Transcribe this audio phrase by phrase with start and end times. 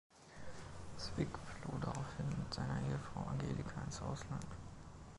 [0.97, 4.47] Zwick floh daraufhin mit seiner Ehefrau Angelika ins Ausland.